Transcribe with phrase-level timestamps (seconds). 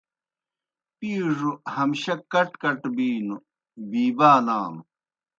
[0.97, 3.35] پِیڙوْ ہمشہ کٹ کٹ بِینوْ
[3.89, 4.81] بِیبانانوْ۔